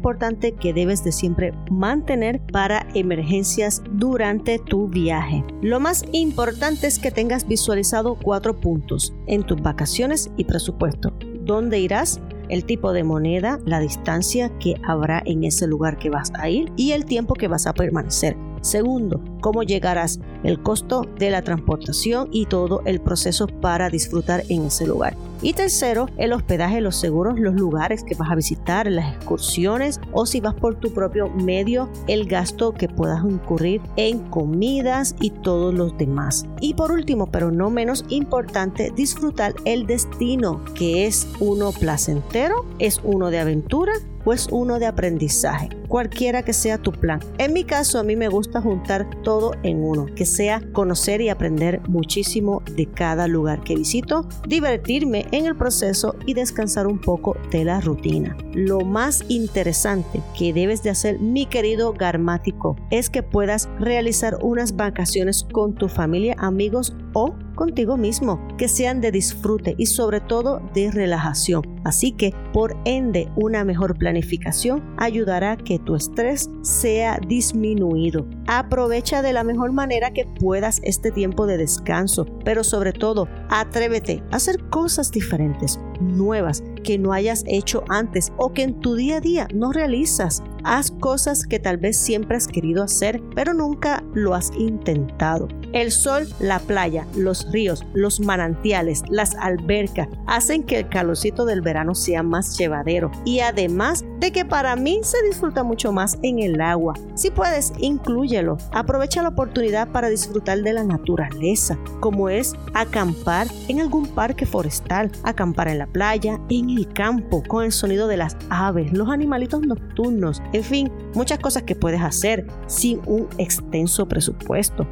que 0.60 0.72
debes 0.72 1.04
de 1.04 1.12
siempre 1.12 1.52
mantener 1.70 2.40
para 2.52 2.86
emergencias 2.94 3.82
durante 3.92 4.58
tu 4.58 4.88
viaje. 4.88 5.44
Lo 5.62 5.80
más 5.80 6.04
importante 6.12 6.86
es 6.86 6.98
que 6.98 7.10
tengas 7.10 7.46
visualizado 7.46 8.16
cuatro 8.22 8.60
puntos 8.60 9.14
en 9.26 9.42
tus 9.42 9.60
vacaciones 9.60 10.30
y 10.36 10.44
presupuesto. 10.44 11.12
¿Dónde 11.44 11.78
irás? 11.78 12.20
el 12.48 12.64
tipo 12.64 12.92
de 12.92 13.02
moneda, 13.02 13.58
la 13.64 13.80
distancia 13.80 14.56
que 14.58 14.76
habrá 14.84 15.20
en 15.26 15.42
ese 15.42 15.66
lugar 15.66 15.98
que 15.98 16.10
vas 16.10 16.32
a 16.34 16.48
ir 16.48 16.72
y 16.76 16.92
el 16.92 17.04
tiempo 17.04 17.34
que 17.34 17.48
vas 17.48 17.66
a 17.66 17.72
permanecer. 17.72 18.36
Segundo, 18.60 19.20
cómo 19.40 19.62
llegarás, 19.62 20.20
el 20.42 20.62
costo 20.62 21.02
de 21.18 21.30
la 21.30 21.42
transportación 21.42 22.28
y 22.32 22.46
todo 22.46 22.82
el 22.84 23.00
proceso 23.00 23.46
para 23.46 23.90
disfrutar 23.90 24.44
en 24.48 24.66
ese 24.66 24.86
lugar. 24.86 25.16
Y 25.42 25.52
tercero, 25.52 26.08
el 26.16 26.32
hospedaje, 26.32 26.80
los 26.80 26.96
seguros, 26.96 27.38
los 27.38 27.54
lugares 27.54 28.02
que 28.04 28.14
vas 28.14 28.30
a 28.30 28.34
visitar, 28.34 28.90
las 28.90 29.14
excursiones 29.14 30.00
o 30.12 30.26
si 30.26 30.40
vas 30.40 30.54
por 30.54 30.76
tu 30.76 30.92
propio 30.92 31.28
medio, 31.28 31.90
el 32.06 32.26
gasto 32.26 32.72
que 32.72 32.88
puedas 32.88 33.22
incurrir 33.24 33.80
en 33.96 34.18
comidas 34.30 35.14
y 35.20 35.30
todos 35.30 35.74
los 35.74 35.96
demás. 35.98 36.46
Y 36.60 36.74
por 36.74 36.90
último, 36.90 37.26
pero 37.30 37.50
no 37.50 37.70
menos 37.70 38.04
importante, 38.08 38.92
disfrutar 38.94 39.54
el 39.64 39.86
destino, 39.86 40.64
que 40.74 41.06
es 41.06 41.28
uno 41.40 41.72
placentero, 41.72 42.64
es 42.78 43.00
uno 43.04 43.30
de 43.30 43.40
aventura 43.40 43.92
o 44.26 44.32
es 44.32 44.48
uno 44.50 44.78
de 44.78 44.86
aprendizaje, 44.86 45.70
cualquiera 45.88 46.42
que 46.42 46.52
sea 46.52 46.76
tu 46.76 46.92
plan. 46.92 47.20
En 47.38 47.54
mi 47.54 47.64
caso, 47.64 47.98
a 47.98 48.02
mí 48.02 48.16
me 48.16 48.28
gusta 48.28 48.60
juntar 48.60 49.08
todo 49.22 49.52
en 49.62 49.82
uno, 49.82 50.06
que 50.14 50.26
sea 50.26 50.60
conocer 50.72 51.20
y 51.22 51.30
aprender 51.30 51.80
muchísimo 51.88 52.62
de 52.74 52.86
cada 52.86 53.28
lugar 53.28 53.62
que 53.62 53.76
visito, 53.76 54.28
divertirme 54.46 55.26
en 55.30 55.46
el 55.46 55.56
proceso 55.56 56.16
y 56.26 56.34
descansar 56.34 56.86
un 56.86 57.00
poco 57.00 57.36
de 57.50 57.64
la 57.64 57.80
rutina. 57.80 58.36
Lo 58.52 58.80
más 58.80 59.24
interesante 59.28 60.20
que 60.36 60.52
debes 60.52 60.82
de 60.82 60.90
hacer, 60.90 61.20
mi 61.20 61.46
querido 61.46 61.92
garmático, 61.92 62.76
es 62.90 63.08
que 63.08 63.22
puedas 63.22 63.68
realizar 63.78 64.38
unas 64.42 64.74
vacaciones 64.74 65.46
con 65.52 65.74
tu 65.74 65.88
familia, 65.88 66.34
amigos 66.38 66.96
o 67.12 67.34
contigo 67.56 67.96
mismo, 67.96 68.46
que 68.56 68.68
sean 68.68 69.00
de 69.00 69.10
disfrute 69.10 69.74
y 69.76 69.86
sobre 69.86 70.20
todo 70.20 70.60
de 70.74 70.92
relajación. 70.92 71.62
Así 71.84 72.12
que, 72.12 72.32
por 72.52 72.76
ende, 72.84 73.28
una 73.36 73.64
mejor 73.64 73.96
planificación 73.96 74.84
ayudará 74.98 75.52
a 75.52 75.56
que 75.56 75.78
tu 75.78 75.96
estrés 75.96 76.50
sea 76.62 77.18
disminuido. 77.26 78.26
Aprovecha 78.46 79.22
de 79.22 79.32
la 79.32 79.44
mejor 79.44 79.72
manera 79.72 80.12
que 80.12 80.24
puedas 80.24 80.80
este 80.84 81.10
tiempo 81.10 81.46
de 81.46 81.56
descanso, 81.56 82.26
pero 82.44 82.62
sobre 82.62 82.92
todo, 82.92 83.28
atrévete 83.48 84.22
a 84.30 84.36
hacer 84.36 84.68
cosas 84.68 85.10
diferentes, 85.10 85.80
nuevas, 86.00 86.62
que 86.84 86.98
no 86.98 87.12
hayas 87.12 87.42
hecho 87.46 87.84
antes 87.88 88.32
o 88.36 88.52
que 88.52 88.62
en 88.62 88.80
tu 88.80 88.94
día 88.94 89.16
a 89.16 89.20
día 89.20 89.48
no 89.54 89.72
realizas. 89.72 90.42
Haz 90.64 90.90
cosas 90.90 91.46
que 91.46 91.58
tal 91.58 91.76
vez 91.76 91.96
siempre 91.96 92.36
has 92.36 92.48
querido 92.48 92.82
hacer, 92.82 93.22
pero 93.34 93.54
nunca 93.54 94.02
lo 94.14 94.34
has 94.34 94.50
intentado. 94.58 95.48
El 95.76 95.92
sol, 95.92 96.26
la 96.40 96.58
playa, 96.58 97.06
los 97.14 97.52
ríos, 97.52 97.84
los 97.92 98.18
manantiales, 98.18 99.02
las 99.10 99.34
albercas 99.34 100.08
hacen 100.26 100.62
que 100.62 100.78
el 100.78 100.88
calorcito 100.88 101.44
del 101.44 101.60
verano 101.60 101.94
sea 101.94 102.22
más 102.22 102.56
llevadero 102.56 103.10
y 103.26 103.40
además 103.40 104.02
de 104.18 104.32
que 104.32 104.46
para 104.46 104.74
mí 104.74 105.00
se 105.02 105.22
disfruta 105.26 105.64
mucho 105.64 105.92
más 105.92 106.18
en 106.22 106.38
el 106.38 106.62
agua. 106.62 106.94
Si 107.14 107.30
puedes, 107.30 107.74
inclúyelo. 107.78 108.56
Aprovecha 108.72 109.22
la 109.22 109.28
oportunidad 109.28 109.88
para 109.88 110.08
disfrutar 110.08 110.62
de 110.62 110.72
la 110.72 110.82
naturaleza, 110.82 111.78
como 112.00 112.30
es 112.30 112.54
acampar 112.72 113.46
en 113.68 113.80
algún 113.80 114.06
parque 114.06 114.46
forestal, 114.46 115.12
acampar 115.24 115.68
en 115.68 115.76
la 115.76 115.86
playa, 115.88 116.40
en 116.48 116.70
el 116.70 116.90
campo, 116.94 117.42
con 117.46 117.66
el 117.66 117.72
sonido 117.72 118.08
de 118.08 118.16
las 118.16 118.34
aves, 118.48 118.94
los 118.94 119.10
animalitos 119.10 119.60
nocturnos, 119.60 120.40
en 120.54 120.64
fin, 120.64 120.92
muchas 121.12 121.38
cosas 121.38 121.64
que 121.64 121.76
puedes 121.76 122.00
hacer 122.00 122.46
sin 122.66 123.02
un 123.04 123.28
extenso 123.36 124.08
presupuesto. 124.08 124.88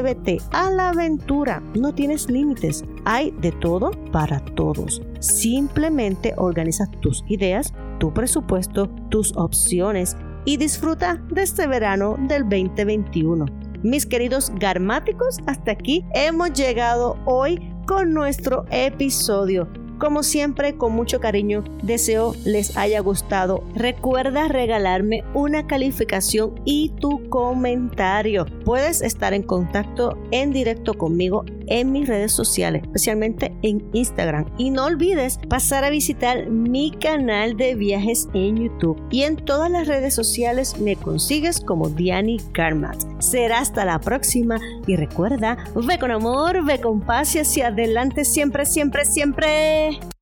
Atrévete 0.00 0.38
a 0.52 0.70
la 0.70 0.88
aventura, 0.88 1.62
no 1.74 1.92
tienes 1.92 2.30
límites, 2.30 2.82
hay 3.04 3.32
de 3.42 3.52
todo 3.52 3.90
para 4.10 4.40
todos. 4.40 5.02
Simplemente 5.18 6.32
organiza 6.38 6.86
tus 7.02 7.22
ideas, 7.28 7.74
tu 7.98 8.10
presupuesto, 8.14 8.88
tus 9.10 9.36
opciones 9.36 10.16
y 10.46 10.56
disfruta 10.56 11.22
de 11.30 11.42
este 11.42 11.66
verano 11.66 12.16
del 12.18 12.44
2021. 12.44 13.44
Mis 13.82 14.06
queridos 14.06 14.50
garmáticos, 14.58 15.38
hasta 15.44 15.72
aquí 15.72 16.06
hemos 16.14 16.54
llegado 16.54 17.18
hoy 17.26 17.60
con 17.86 18.14
nuestro 18.14 18.64
episodio. 18.70 19.68
Como 20.00 20.22
siempre, 20.22 20.76
con 20.76 20.94
mucho 20.94 21.20
cariño, 21.20 21.62
deseo 21.82 22.34
les 22.46 22.74
haya 22.78 23.00
gustado. 23.00 23.62
Recuerda 23.74 24.48
regalarme 24.48 25.24
una 25.34 25.66
calificación 25.66 26.54
y 26.64 26.88
tu 27.00 27.28
comentario. 27.28 28.46
Puedes 28.64 29.02
estar 29.02 29.34
en 29.34 29.42
contacto 29.42 30.16
en 30.30 30.52
directo 30.52 30.94
conmigo 30.94 31.44
en 31.70 31.92
mis 31.92 32.06
redes 32.06 32.32
sociales, 32.32 32.82
especialmente 32.84 33.56
en 33.62 33.88
Instagram. 33.94 34.44
Y 34.58 34.70
no 34.70 34.84
olvides 34.84 35.38
pasar 35.48 35.84
a 35.84 35.90
visitar 35.90 36.50
mi 36.50 36.90
canal 36.90 37.56
de 37.56 37.74
viajes 37.74 38.28
en 38.34 38.56
YouTube. 38.56 39.00
Y 39.10 39.22
en 39.22 39.36
todas 39.36 39.70
las 39.70 39.88
redes 39.88 40.14
sociales 40.14 40.78
me 40.78 40.96
consigues 40.96 41.60
como 41.60 41.88
Diani 41.88 42.38
Karmat. 42.52 42.96
Será 43.20 43.60
hasta 43.60 43.84
la 43.84 43.98
próxima 44.00 44.60
y 44.86 44.96
recuerda, 44.96 45.56
ve 45.74 45.98
con 45.98 46.10
amor, 46.10 46.64
ve 46.64 46.80
con 46.80 47.00
paz 47.00 47.34
y 47.34 47.38
hacia 47.38 47.68
adelante 47.68 48.24
siempre, 48.24 48.66
siempre, 48.66 49.04
siempre. 49.04 50.19